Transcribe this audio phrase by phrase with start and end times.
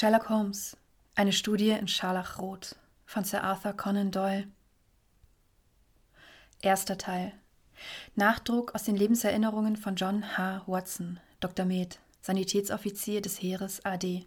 [0.00, 0.76] Sherlock Holmes.
[1.16, 4.46] Eine Studie in Scharlachrot von Sir Arthur Conan Doyle.
[6.62, 7.32] Erster Teil.
[8.14, 10.62] Nachdruck aus den Lebenserinnerungen von John H.
[10.68, 11.64] Watson, Dr.
[11.64, 14.24] Med, Sanitätsoffizier des Heeres AD.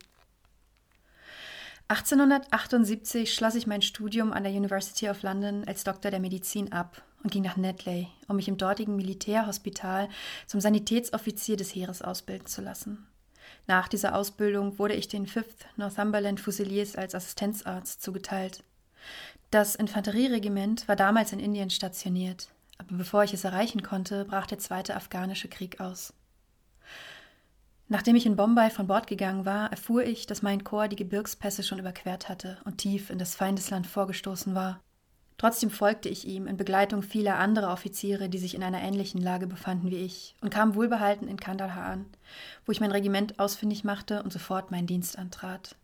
[1.88, 7.02] 1878 schloss ich mein Studium an der University of London als Doktor der Medizin ab
[7.24, 10.10] und ging nach Netley, um mich im dortigen Militärhospital
[10.48, 13.08] zum Sanitätsoffizier des Heeres ausbilden zu lassen.
[13.68, 18.64] Nach dieser Ausbildung wurde ich den 5th Northumberland Fusiliers als Assistenzarzt zugeteilt.
[19.50, 24.60] Das Infanterieregiment war damals in Indien stationiert, aber bevor ich es erreichen konnte, brach der
[24.60, 26.14] zweite afghanische Krieg aus.
[27.90, 31.62] Nachdem ich in Bombay von Bord gegangen war, erfuhr ich, dass mein Korps die Gebirgspässe
[31.62, 34.80] schon überquert hatte und tief in das Feindesland vorgestoßen war.
[35.42, 39.48] Trotzdem folgte ich ihm in Begleitung vieler anderer Offiziere, die sich in einer ähnlichen Lage
[39.48, 42.06] befanden wie ich, und kam wohlbehalten in Kandahar an,
[42.64, 45.76] wo ich mein Regiment ausfindig machte und sofort meinen Dienst antrat.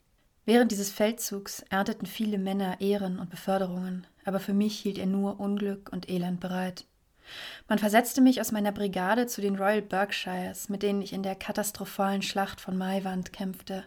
[0.45, 5.39] Während dieses Feldzugs ernteten viele Männer Ehren und Beförderungen, aber für mich hielt er nur
[5.39, 6.85] Unglück und Elend bereit.
[7.67, 11.33] Man versetzte mich aus meiner Brigade zu den Royal Berkshires, mit denen ich in der
[11.33, 13.85] katastrophalen Schlacht von Maiwand kämpfte.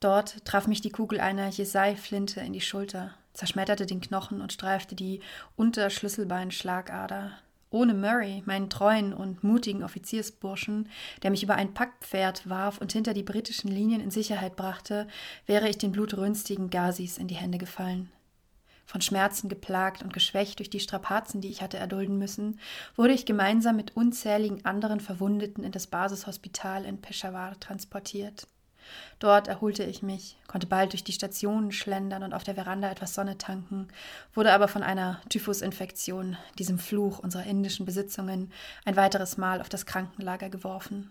[0.00, 4.94] Dort traf mich die Kugel einer Jesei-Flinte in die Schulter, zerschmetterte den Knochen und streifte
[4.94, 5.20] die
[5.56, 7.32] Unterschlüsselbeinschlagader.
[7.70, 10.88] Ohne Murray, meinen treuen und mutigen Offiziersburschen,
[11.24, 15.08] der mich über ein Packpferd warf und hinter die britischen Linien in Sicherheit brachte,
[15.46, 18.12] wäre ich den blutrünstigen Gazis in die Hände gefallen.
[18.86, 22.60] Von Schmerzen geplagt und geschwächt durch die Strapazen, die ich hatte erdulden müssen,
[22.94, 28.46] wurde ich gemeinsam mit unzähligen anderen Verwundeten in das Basishospital in Peshawar transportiert.
[29.18, 33.14] Dort erholte ich mich, konnte bald durch die Stationen schlendern und auf der Veranda etwas
[33.14, 33.88] Sonne tanken,
[34.34, 38.52] wurde aber von einer Typhusinfektion, diesem Fluch unserer indischen Besitzungen,
[38.84, 41.10] ein weiteres Mal auf das Krankenlager geworfen.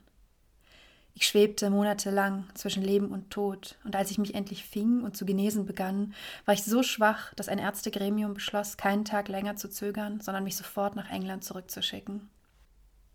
[1.15, 5.25] Ich schwebte monatelang zwischen Leben und Tod, und als ich mich endlich fing und zu
[5.25, 10.21] genesen begann, war ich so schwach, dass ein Ärztegremium beschloss, keinen Tag länger zu zögern,
[10.21, 12.29] sondern mich sofort nach England zurückzuschicken.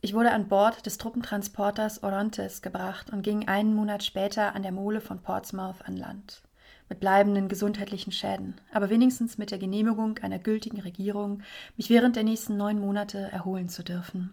[0.00, 4.70] Ich wurde an Bord des Truppentransporters Orontes gebracht und ging einen Monat später an der
[4.70, 6.42] Mole von Portsmouth an Land.
[6.88, 11.42] Mit bleibenden gesundheitlichen Schäden, aber wenigstens mit der Genehmigung einer gültigen Regierung,
[11.76, 14.32] mich während der nächsten neun Monate erholen zu dürfen.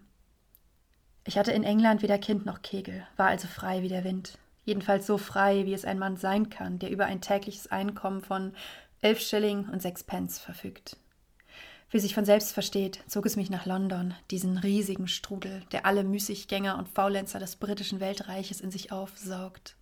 [1.24, 4.38] Ich hatte in England weder Kind noch Kegel, war also frei wie der Wind.
[4.64, 8.52] Jedenfalls so frei, wie es ein Mann sein kann, der über ein tägliches Einkommen von
[9.00, 10.96] elf Schilling und sechs Pence verfügt.
[11.90, 16.02] Wie sich von selbst versteht, zog es mich nach London, diesen riesigen Strudel, der alle
[16.02, 19.76] Müßiggänger und Faulenzer des britischen Weltreiches in sich aufsaugt.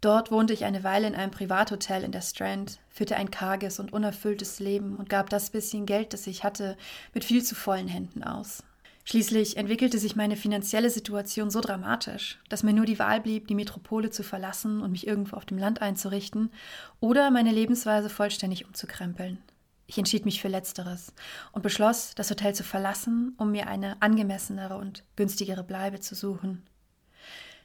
[0.00, 3.92] Dort wohnte ich eine Weile in einem Privathotel in der Strand, führte ein karges und
[3.92, 6.76] unerfülltes Leben und gab das bisschen Geld, das ich hatte,
[7.12, 8.62] mit viel zu vollen Händen aus.
[9.04, 13.54] Schließlich entwickelte sich meine finanzielle Situation so dramatisch, dass mir nur die Wahl blieb, die
[13.54, 16.50] Metropole zu verlassen und mich irgendwo auf dem Land einzurichten
[17.00, 19.38] oder meine Lebensweise vollständig umzukrempeln.
[19.90, 21.12] Ich entschied mich für Letzteres
[21.50, 26.62] und beschloss, das Hotel zu verlassen, um mir eine angemessenere und günstigere Bleibe zu suchen.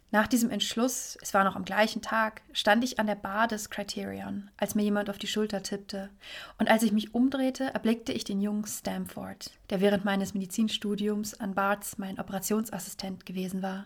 [0.10, 3.70] Nach diesem Entschluss, es war noch am gleichen Tag, stand ich an der Bar des
[3.70, 6.10] Criterion, als mir jemand auf die Schulter tippte,
[6.58, 11.54] und als ich mich umdrehte, erblickte ich den jungen Stamford, der während meines Medizinstudiums an
[11.54, 13.86] Barts mein Operationsassistent gewesen war.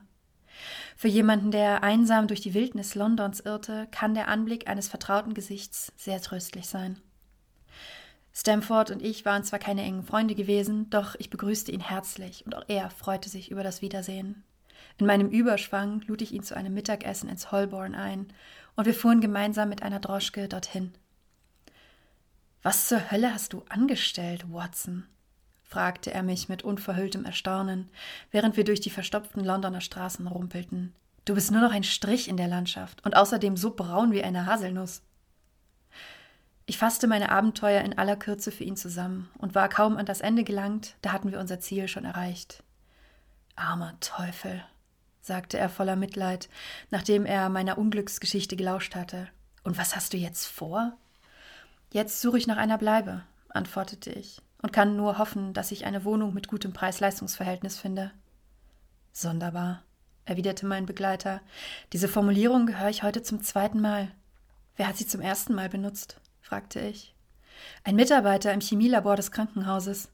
[0.95, 5.91] Für jemanden, der einsam durch die Wildnis Londons irrte, kann der Anblick eines vertrauten Gesichts
[5.97, 7.01] sehr tröstlich sein.
[8.39, 12.55] Stamford und ich waren zwar keine engen Freunde gewesen, doch ich begrüßte ihn herzlich und
[12.55, 14.44] auch er freute sich über das Wiedersehen.
[14.97, 18.31] In meinem Überschwang lud ich ihn zu einem Mittagessen ins Holborn ein
[18.75, 20.94] und wir fuhren gemeinsam mit einer Droschke dorthin.
[22.63, 25.05] Was zur Hölle hast du angestellt, Watson?
[25.63, 27.89] fragte er mich mit unverhülltem Erstaunen,
[28.31, 30.94] während wir durch die verstopften Londoner Straßen rumpelten.
[31.25, 34.45] Du bist nur noch ein Strich in der Landschaft und außerdem so braun wie eine
[34.45, 35.01] Haselnuss.
[36.69, 40.22] Ich fasste meine Abenteuer in aller Kürze für ihn zusammen und war kaum an das
[40.22, 42.62] Ende gelangt, da hatten wir unser Ziel schon erreicht.
[43.56, 44.63] Armer Teufel,
[45.19, 46.47] sagte er voller Mitleid,
[46.91, 49.29] nachdem er meiner Unglücksgeschichte gelauscht hatte.
[49.63, 50.96] Und was hast du jetzt vor?
[51.91, 56.05] Jetzt suche ich nach einer Bleibe, antwortete ich, und kann nur hoffen, dass ich eine
[56.05, 58.11] Wohnung mit gutem Preis-Leistungs-Verhältnis finde.
[59.11, 59.82] Sonderbar,
[60.26, 61.41] erwiderte mein Begleiter.
[61.93, 64.11] Diese Formulierung höre ich heute zum zweiten Mal.
[64.76, 66.22] Wer hat sie zum ersten Mal benutzt?
[66.49, 67.13] Fragte ich.
[67.84, 70.09] Ein Mitarbeiter im Chemielabor des Krankenhauses.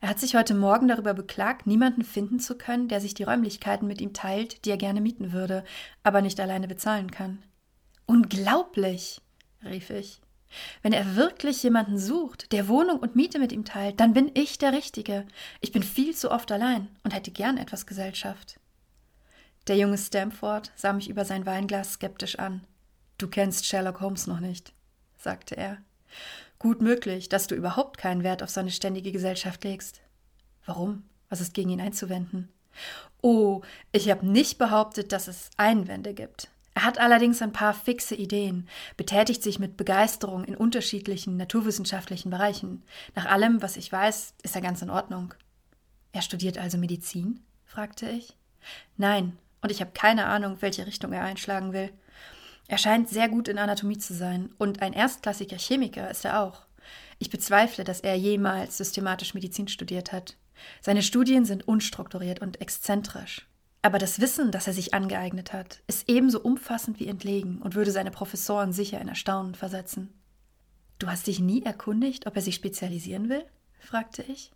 [0.00, 3.86] Er hat sich heute Morgen darüber beklagt, niemanden finden zu können, der sich die Räumlichkeiten
[3.86, 5.62] mit ihm teilt, die er gerne mieten würde,
[6.02, 7.42] aber nicht alleine bezahlen kann.
[8.06, 9.20] Unglaublich,
[9.62, 10.22] rief ich.
[10.82, 14.56] Wenn er wirklich jemanden sucht, der Wohnung und Miete mit ihm teilt, dann bin ich
[14.56, 15.26] der Richtige.
[15.60, 18.58] Ich bin viel zu oft allein und hätte gern etwas Gesellschaft.
[19.66, 22.62] Der junge Stamford sah mich über sein Weinglas skeptisch an.
[23.18, 24.73] Du kennst Sherlock Holmes noch nicht,
[25.24, 25.78] sagte er.
[26.60, 30.00] Gut möglich, dass du überhaupt keinen Wert auf seine ständige Gesellschaft legst.
[30.64, 31.02] Warum?
[31.28, 32.48] Was ist gegen ihn einzuwenden?
[33.20, 33.62] Oh,
[33.92, 36.48] ich habe nicht behauptet, dass es Einwände gibt.
[36.74, 42.82] Er hat allerdings ein paar fixe Ideen, betätigt sich mit Begeisterung in unterschiedlichen naturwissenschaftlichen Bereichen.
[43.14, 45.34] Nach allem, was ich weiß, ist er ganz in Ordnung.
[46.12, 47.44] Er studiert also Medizin?
[47.64, 48.36] fragte ich.
[48.96, 51.90] Nein, und ich habe keine Ahnung, welche Richtung er einschlagen will.
[52.66, 56.62] Er scheint sehr gut in Anatomie zu sein, und ein erstklassiger Chemiker ist er auch.
[57.18, 60.36] Ich bezweifle, dass er jemals systematisch Medizin studiert hat.
[60.80, 63.46] Seine Studien sind unstrukturiert und exzentrisch.
[63.82, 67.90] Aber das Wissen, das er sich angeeignet hat, ist ebenso umfassend wie entlegen und würde
[67.90, 70.14] seine Professoren sicher in Erstaunen versetzen.
[70.98, 73.44] Du hast dich nie erkundigt, ob er sich spezialisieren will?
[73.78, 74.52] fragte ich.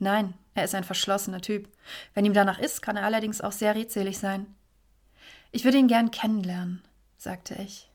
[0.00, 1.68] Nein, er ist ein verschlossener Typ.
[2.12, 4.46] Wenn ihm danach ist, kann er allerdings auch sehr redselig sein.
[5.52, 6.82] Ich würde ihn gern kennenlernen,
[7.22, 7.88] sagte ich.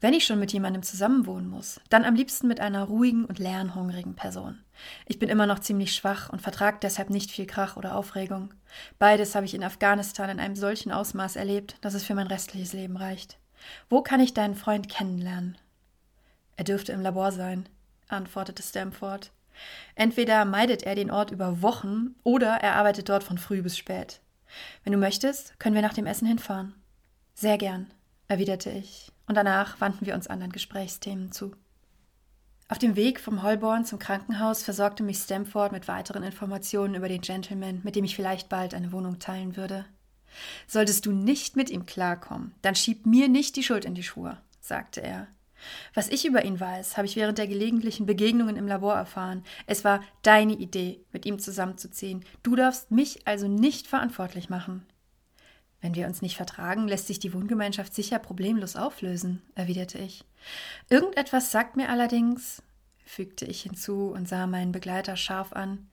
[0.00, 4.14] Wenn ich schon mit jemandem zusammenwohnen muss, dann am liebsten mit einer ruhigen und lernhungrigen
[4.14, 4.60] Person.
[5.06, 8.54] Ich bin immer noch ziemlich schwach und vertrage deshalb nicht viel Krach oder Aufregung.
[9.00, 12.72] Beides habe ich in Afghanistan in einem solchen Ausmaß erlebt, dass es für mein restliches
[12.72, 13.38] Leben reicht.
[13.90, 15.58] Wo kann ich deinen Freund kennenlernen?
[16.56, 17.68] Er dürfte im Labor sein,
[18.06, 19.32] antwortete Stamford.
[19.96, 24.20] Entweder meidet er den Ort über Wochen oder er arbeitet dort von früh bis spät.
[24.84, 26.74] Wenn du möchtest, können wir nach dem Essen hinfahren.
[27.34, 27.88] Sehr gern,
[28.28, 31.52] erwiderte ich und danach wandten wir uns anderen Gesprächsthemen zu.
[32.68, 37.22] Auf dem Weg vom Holborn zum Krankenhaus versorgte mich Stamford mit weiteren Informationen über den
[37.22, 39.86] Gentleman, mit dem ich vielleicht bald eine Wohnung teilen würde.
[40.66, 44.36] Solltest du nicht mit ihm klarkommen, dann schieb mir nicht die Schuld in die Schuhe,
[44.60, 45.28] sagte er.
[45.94, 49.42] Was ich über ihn weiß, habe ich während der gelegentlichen Begegnungen im Labor erfahren.
[49.66, 52.24] Es war deine Idee, mit ihm zusammenzuziehen.
[52.42, 54.86] Du darfst mich also nicht verantwortlich machen.
[55.80, 60.24] Wenn wir uns nicht vertragen, lässt sich die Wohngemeinschaft sicher problemlos auflösen, erwiderte ich.
[60.88, 62.62] Irgendetwas sagt mir allerdings,
[63.04, 65.88] fügte ich hinzu und sah meinen Begleiter scharf an,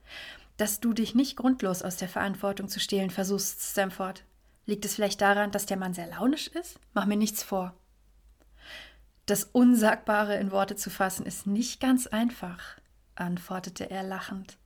[0.56, 4.24] dass du dich nicht grundlos aus der Verantwortung zu stehlen versuchst, Stamford.
[4.64, 6.80] Liegt es vielleicht daran, dass der Mann sehr launisch ist?
[6.92, 7.74] Mach mir nichts vor.
[9.26, 12.78] Das Unsagbare in Worte zu fassen ist nicht ganz einfach,
[13.14, 14.56] antwortete er lachend.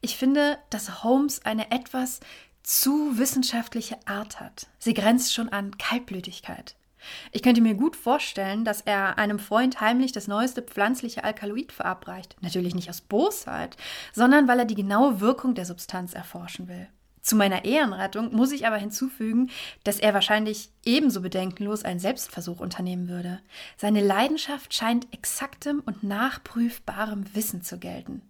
[0.00, 2.20] Ich finde, dass Holmes eine etwas
[2.64, 4.66] zu wissenschaftliche Art hat.
[4.78, 6.74] Sie grenzt schon an Kaltblütigkeit.
[7.32, 12.36] Ich könnte mir gut vorstellen, dass er einem Freund heimlich das neueste pflanzliche Alkaloid verabreicht.
[12.40, 13.76] Natürlich nicht aus Bosheit,
[14.14, 16.88] sondern weil er die genaue Wirkung der Substanz erforschen will.
[17.20, 19.50] Zu meiner Ehrenrettung muss ich aber hinzufügen,
[19.82, 23.40] dass er wahrscheinlich ebenso bedenkenlos einen Selbstversuch unternehmen würde.
[23.76, 28.22] Seine Leidenschaft scheint exaktem und nachprüfbarem Wissen zu gelten.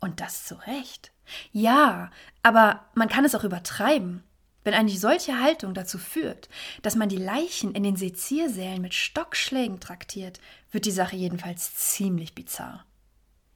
[0.00, 1.13] Und das zu Recht.
[1.52, 2.10] Ja,
[2.42, 4.22] aber man kann es auch übertreiben.
[4.64, 6.48] Wenn eine solche Haltung dazu führt,
[6.82, 10.40] dass man die Leichen in den Seziersälen mit Stockschlägen traktiert,
[10.72, 12.84] wird die Sache jedenfalls ziemlich bizarr.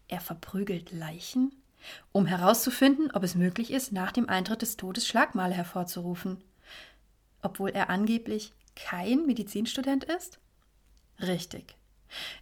[0.09, 1.55] Er verprügelt Leichen,
[2.13, 6.45] um herauszufinden, ob es möglich ist, nach dem Eintritt des Todes Schlagmale hervorzurufen.
[7.41, 10.39] Obwohl er angeblich kein Medizinstudent ist?
[11.21, 11.77] Richtig.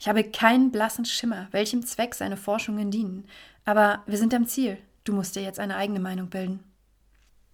[0.00, 3.28] Ich habe keinen blassen Schimmer, welchem Zweck seine Forschungen dienen,
[3.64, 4.78] aber wir sind am Ziel.
[5.06, 6.64] Du musst dir jetzt eine eigene Meinung bilden.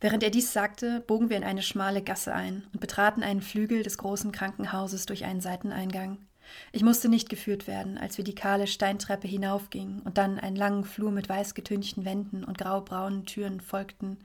[0.00, 3.82] Während er dies sagte, bogen wir in eine schmale Gasse ein und betraten einen Flügel
[3.82, 6.18] des großen Krankenhauses durch einen Seiteneingang.
[6.72, 10.84] Ich musste nicht geführt werden, als wir die kahle Steintreppe hinaufgingen und dann einen langen
[10.84, 14.18] Flur mit weiß getünchten Wänden und graubraunen Türen folgten,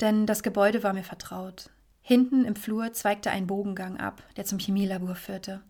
[0.00, 1.70] denn das Gebäude war mir vertraut.
[2.02, 5.62] Hinten im Flur zweigte ein Bogengang ab, der zum Chemielabor führte.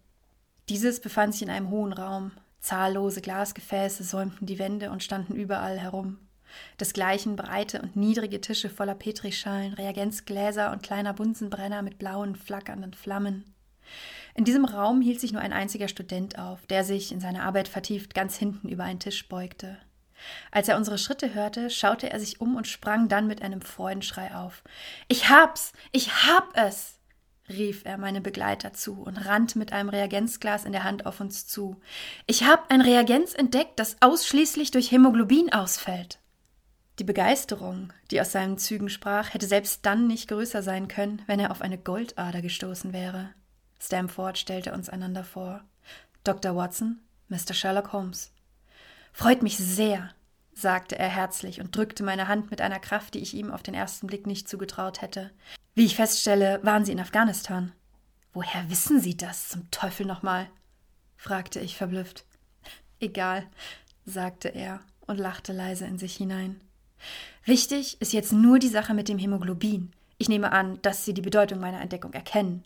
[0.71, 2.33] Dieses befand sich in einem hohen Raum.
[2.61, 6.19] Zahllose Glasgefäße säumten die Wände und standen überall herum.
[6.81, 13.55] Desgleichen breite und niedrige Tische voller Petrischalen, Reagenzgläser und kleiner Bunsenbrenner mit blauen, flackernden Flammen.
[14.35, 17.69] In diesem Raum hielt sich nur ein einziger Student auf, der sich in seine Arbeit
[17.69, 19.79] vertieft ganz hinten über einen Tisch beugte.
[20.51, 24.35] Als er unsere Schritte hörte, schaute er sich um und sprang dann mit einem Freudenschrei
[24.35, 24.63] auf.
[25.09, 25.73] Ich hab's!
[25.93, 26.99] Ich hab es!
[27.49, 31.47] rief er meinem Begleiter zu und rannte mit einem Reagenzglas in der Hand auf uns
[31.47, 31.79] zu.
[32.27, 36.19] Ich hab ein Reagenz entdeckt, das ausschließlich durch Hämoglobin ausfällt.
[37.01, 41.41] Die Begeisterung, die aus seinen Zügen sprach, hätte selbst dann nicht größer sein können, wenn
[41.41, 43.31] er auf eine Goldader gestoßen wäre.
[43.81, 45.65] Stamford stellte uns einander vor.
[46.23, 46.55] Dr.
[46.55, 47.53] Watson, Mr.
[47.53, 48.33] Sherlock Holmes.
[49.13, 50.11] Freut mich sehr,
[50.53, 53.75] sagte er herzlich und drückte meine Hand mit einer Kraft, die ich ihm auf den
[53.75, 55.33] ersten Blick nicht zugetraut hätte.
[55.75, 57.73] Wie ich feststelle, waren Sie in Afghanistan.
[58.33, 60.49] Woher wissen Sie das, zum Teufel nochmal?
[61.17, 62.25] fragte ich verblüfft.
[63.01, 63.47] Egal,
[64.05, 66.61] sagte er und lachte leise in sich hinein.
[67.45, 69.93] Wichtig ist jetzt nur die Sache mit dem Hämoglobin.
[70.19, 72.65] Ich nehme an, dass Sie die Bedeutung meiner Entdeckung erkennen.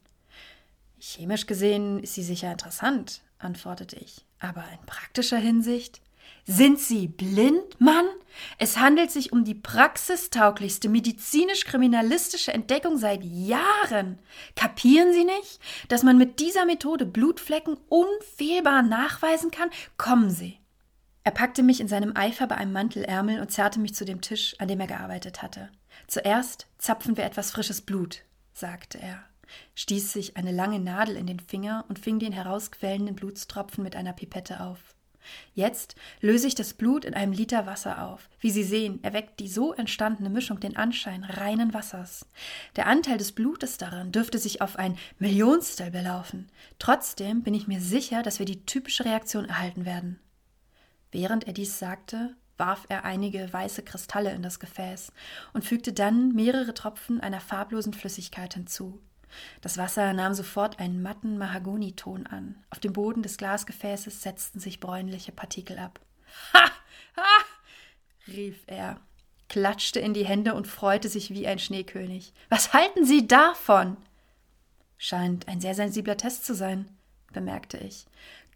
[1.00, 4.24] Chemisch gesehen ist sie sicher interessant, antwortete ich.
[4.40, 6.00] Aber in praktischer Hinsicht?
[6.44, 8.06] Sind Sie blind, Mann?
[8.58, 14.18] Es handelt sich um die praxistauglichste medizinisch-kriminalistische Entdeckung seit Jahren.
[14.56, 19.70] Kapieren Sie nicht, dass man mit dieser Methode Blutflecken unfehlbar nachweisen kann?
[19.96, 20.57] Kommen Sie.
[21.28, 24.54] Er packte mich in seinem Eifer bei einem Mantelärmel und zerrte mich zu dem Tisch,
[24.60, 25.68] an dem er gearbeitet hatte.
[26.06, 28.22] Zuerst zapfen wir etwas frisches Blut,
[28.54, 29.22] sagte er,
[29.74, 34.14] stieß sich eine lange Nadel in den Finger und fing den herausquellenden Blutstropfen mit einer
[34.14, 34.94] Pipette auf.
[35.52, 38.30] Jetzt löse ich das Blut in einem Liter Wasser auf.
[38.40, 42.24] Wie Sie sehen, erweckt die so entstandene Mischung den Anschein reinen Wassers.
[42.76, 46.50] Der Anteil des Blutes darin dürfte sich auf ein Millionstel belaufen.
[46.78, 50.18] Trotzdem bin ich mir sicher, dass wir die typische Reaktion erhalten werden.
[51.10, 55.12] Während er dies sagte, warf er einige weiße Kristalle in das Gefäß
[55.52, 59.00] und fügte dann mehrere Tropfen einer farblosen Flüssigkeit hinzu.
[59.60, 62.56] Das Wasser nahm sofort einen matten Mahagoniton an.
[62.70, 66.00] Auf dem Boden des Glasgefäßes setzten sich bräunliche Partikel ab.
[66.52, 66.70] Ha!
[67.16, 67.44] Ha!
[68.28, 69.00] rief er,
[69.48, 72.32] klatschte in die Hände und freute sich wie ein Schneekönig.
[72.48, 73.96] Was halten Sie davon?
[74.98, 76.88] Scheint ein sehr sensibler Test zu sein,
[77.32, 78.06] bemerkte ich.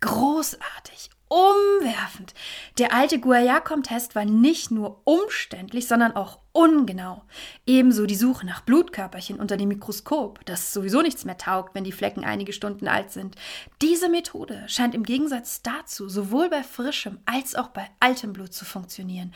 [0.01, 2.35] Großartig, umwerfend.
[2.77, 7.23] Der alte Guayacom-Test war nicht nur umständlich, sondern auch ungenau.
[7.65, 11.93] Ebenso die Suche nach Blutkörperchen unter dem Mikroskop, das sowieso nichts mehr taugt, wenn die
[11.93, 13.37] Flecken einige Stunden alt sind.
[13.81, 18.67] Diese Methode scheint im Gegensatz dazu sowohl bei frischem als auch bei altem Blut zu
[18.67, 19.33] funktionieren.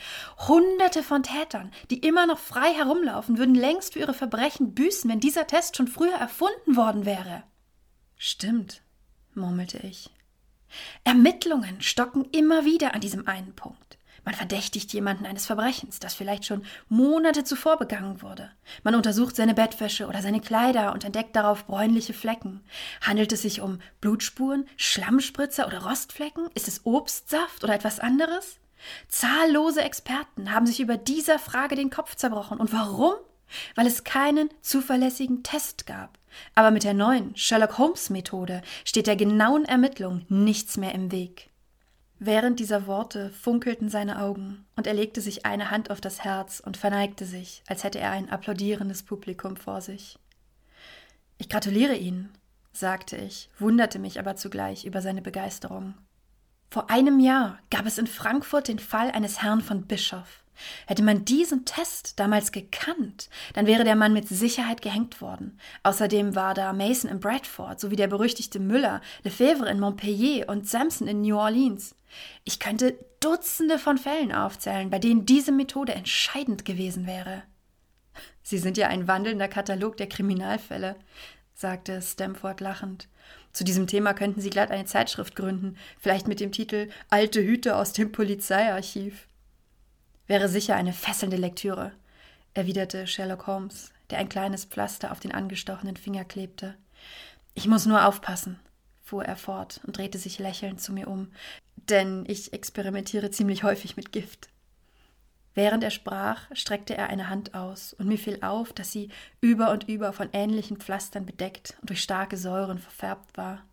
[0.47, 5.19] Hunderte von Tätern, die immer noch frei herumlaufen, würden längst für ihre Verbrechen büßen, wenn
[5.19, 7.41] dieser Test schon früher erfunden worden wäre.
[8.17, 8.83] Stimmt,
[9.33, 10.11] murmelte ich.
[11.03, 13.97] Ermittlungen stocken immer wieder an diesem einen Punkt.
[14.27, 18.51] Man verdächtigt jemanden eines Verbrechens, das vielleicht schon Monate zuvor begangen wurde.
[18.83, 22.61] Man untersucht seine Bettwäsche oder seine Kleider und entdeckt darauf bräunliche Flecken.
[22.99, 26.49] Handelt es sich um Blutspuren, Schlammspritzer oder Rostflecken?
[26.55, 28.57] Ist es Obstsaft oder etwas anderes?
[29.07, 32.59] Zahllose Experten haben sich über dieser Frage den Kopf zerbrochen.
[32.59, 33.13] Und warum?
[33.75, 36.17] Weil es keinen zuverlässigen Test gab.
[36.55, 41.49] Aber mit der neuen Sherlock Holmes Methode steht der genauen Ermittlung nichts mehr im Weg.
[42.19, 46.59] Während dieser Worte funkelten seine Augen, und er legte sich eine Hand auf das Herz
[46.59, 50.17] und verneigte sich, als hätte er ein applaudierendes Publikum vor sich.
[51.37, 52.31] Ich gratuliere Ihnen,
[52.73, 55.93] sagte ich, wunderte mich aber zugleich über seine Begeisterung.
[56.71, 60.43] Vor einem Jahr gab es in Frankfurt den Fall eines Herrn von Bischof.
[60.85, 65.59] Hätte man diesen Test damals gekannt, dann wäre der Mann mit Sicherheit gehängt worden.
[65.83, 71.07] Außerdem war da Mason in Bradford sowie der berüchtigte Müller, Lefebvre in Montpellier und Sampson
[71.07, 71.95] in New Orleans.
[72.43, 77.43] Ich könnte Dutzende von Fällen aufzählen, bei denen diese Methode entscheidend gewesen wäre.
[78.43, 80.95] Sie sind ja ein wandelnder Katalog der Kriminalfälle,
[81.53, 83.07] sagte Stamford lachend.
[83.51, 87.75] Zu diesem Thema könnten Sie glatt eine Zeitschrift gründen, vielleicht mit dem Titel Alte Hüte
[87.75, 89.27] aus dem Polizeiarchiv.
[90.27, 91.93] Wäre sicher eine fesselnde Lektüre,
[92.53, 96.75] erwiderte Sherlock Holmes, der ein kleines Pflaster auf den angestochenen Finger klebte.
[97.53, 98.59] Ich muss nur aufpassen,
[99.03, 101.31] fuhr er fort und drehte sich lächelnd zu mir um,
[101.75, 104.49] denn ich experimentiere ziemlich häufig mit Gift.
[105.53, 109.09] Während er sprach, streckte er eine Hand aus, und mir fiel auf, dass sie
[109.41, 113.65] über und über von ähnlichen Pflastern bedeckt und durch starke Säuren verfärbt war.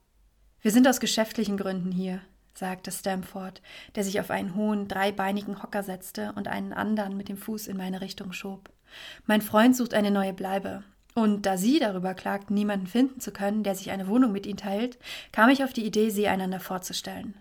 [0.62, 2.23] Wir sind aus geschäftlichen Gründen hier,
[2.58, 3.62] sagte Stamford,
[3.94, 7.76] der sich auf einen hohen, dreibeinigen Hocker setzte und einen anderen mit dem Fuß in
[7.76, 8.70] meine Richtung schob.
[9.26, 10.84] Mein Freund sucht eine neue Bleibe.
[11.14, 14.56] Und da Sie darüber klagten, niemanden finden zu können, der sich eine Wohnung mit Ihnen
[14.56, 14.99] teilt,
[15.30, 17.34] kam ich auf die Idee, Sie einander vorzustellen.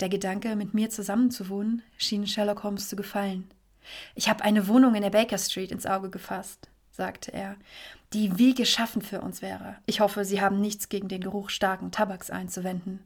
[0.00, 3.48] Der Gedanke, mit mir zusammenzuwohnen, schien Sherlock Holmes zu gefallen.
[4.14, 7.56] Ich habe eine Wohnung in der Baker Street ins Auge gefasst, sagte er,
[8.12, 9.76] die wie geschaffen für uns wäre.
[9.86, 13.00] Ich hoffe, Sie haben nichts gegen den Geruch starken Tabaks einzuwenden.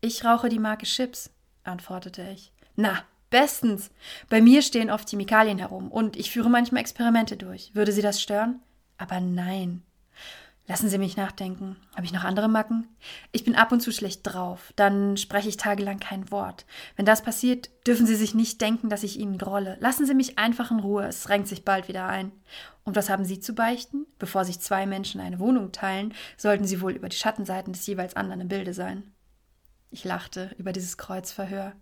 [0.00, 1.30] Ich rauche die Marke Chips,
[1.64, 2.52] antwortete ich.
[2.76, 3.90] Na, bestens.
[4.28, 7.74] Bei mir stehen oft Chemikalien herum und ich führe manchmal Experimente durch.
[7.74, 8.60] Würde Sie das stören?
[8.96, 9.82] Aber nein.
[10.68, 11.76] Lassen Sie mich nachdenken.
[11.96, 12.86] Habe ich noch andere Macken?
[13.32, 14.72] Ich bin ab und zu schlecht drauf.
[14.76, 16.66] Dann spreche ich tagelang kein Wort.
[16.94, 19.78] Wenn das passiert, dürfen Sie sich nicht denken, dass ich Ihnen grolle.
[19.80, 21.06] Lassen Sie mich einfach in Ruhe.
[21.06, 22.32] Es renkt sich bald wieder ein.
[22.84, 24.06] Und was haben Sie zu beichten?
[24.18, 28.14] Bevor sich zwei Menschen eine Wohnung teilen, sollten Sie wohl über die Schattenseiten des jeweils
[28.14, 29.14] anderen im Bilde sein.
[29.90, 31.72] Ich lachte über dieses Kreuzverhör.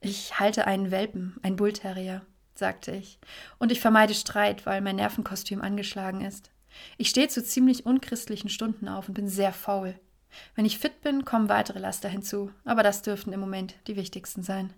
[0.00, 2.22] Ich halte einen Welpen, ein Bullterrier,
[2.54, 3.18] sagte ich,
[3.58, 6.50] und ich vermeide Streit, weil mein Nervenkostüm angeschlagen ist.
[6.96, 9.98] Ich stehe zu ziemlich unchristlichen Stunden auf und bin sehr faul.
[10.54, 14.42] Wenn ich fit bin, kommen weitere Laster hinzu, aber das dürften im Moment die wichtigsten
[14.42, 14.72] sein.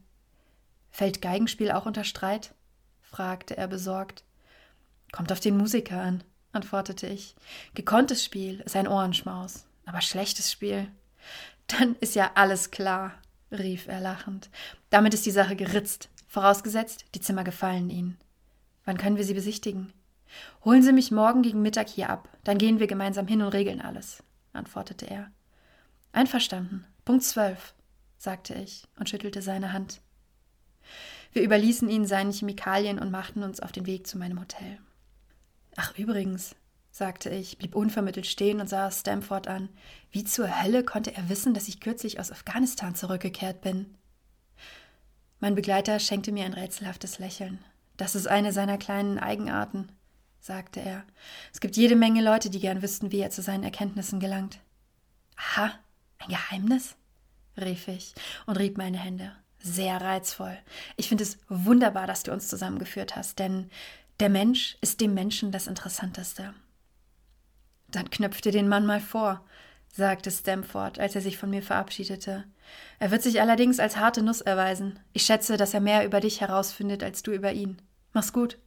[0.91, 2.55] Fällt Geigenspiel auch unter Streit?
[3.02, 4.25] fragte er besorgt.
[5.12, 7.35] Kommt auf den Musiker an, antwortete ich.
[7.75, 10.88] Gekonntes Spiel ist ein Ohrenschmaus, aber schlechtes Spiel.
[11.79, 13.14] Dann ist ja alles klar,
[13.50, 14.50] rief er lachend.
[14.91, 18.19] Damit ist die Sache geritzt, vorausgesetzt, die Zimmer gefallen Ihnen.
[18.85, 19.93] Wann können wir sie besichtigen?
[20.64, 23.81] Holen Sie mich morgen gegen Mittag hier ab, dann gehen wir gemeinsam hin und regeln
[23.81, 25.31] alles, antwortete er.
[26.12, 26.85] Einverstanden.
[27.05, 27.75] Punkt zwölf,
[28.19, 30.00] sagte ich und schüttelte seine Hand.
[31.33, 34.79] Wir überließen ihn seinen Chemikalien und machten uns auf den Weg zu meinem Hotel.
[35.76, 36.55] Ach, übrigens,
[36.92, 39.70] sagte ich, blieb unvermittelt stehen und sah Stamford an.
[40.11, 43.94] Wie zur Hölle konnte er wissen, dass ich kürzlich aus Afghanistan zurückgekehrt bin?
[45.40, 47.64] Mein Begleiter schenkte mir ein rätselhaftes Lächeln.
[47.96, 49.90] Das ist eine seiner kleinen Eigenarten,
[50.38, 51.04] sagte er.
[51.52, 54.61] Es gibt jede Menge Leute, die gern wüssten, wie er zu seinen Erkenntnissen gelangt.
[55.37, 55.72] Aha,
[56.18, 56.94] ein Geheimnis?
[57.56, 58.14] rief ich
[58.46, 59.32] und rieb meine Hände.
[59.58, 60.56] Sehr reizvoll.
[60.96, 63.70] Ich finde es wunderbar, dass du uns zusammengeführt hast, denn
[64.20, 66.54] der Mensch ist dem Menschen das Interessanteste.
[67.92, 69.44] Dann knöpf dir den Mann mal vor,
[69.92, 72.44] sagte Stamford, als er sich von mir verabschiedete.
[72.99, 74.99] Er wird sich allerdings als harte Nuss erweisen.
[75.12, 77.80] Ich schätze, dass er mehr über dich herausfindet als du über ihn.
[78.12, 78.58] Mach's gut.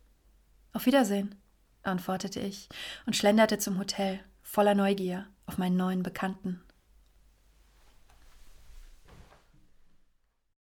[0.74, 1.36] Auf Wiedersehen,
[1.84, 2.70] antwortete ich
[3.06, 6.62] und schlenderte zum Hotel, voller Neugier auf meinen neuen Bekannten.